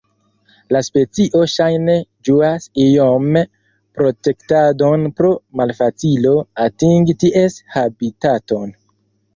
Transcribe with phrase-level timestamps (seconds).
[0.75, 1.97] La specio ŝajne
[2.29, 3.45] ĝuas iome
[4.01, 6.35] protektadon pro malfacilo
[6.69, 8.69] atingi ties habitaton.